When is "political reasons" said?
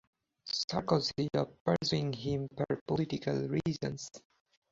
2.87-4.09